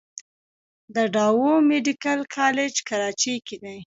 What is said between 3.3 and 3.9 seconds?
کښې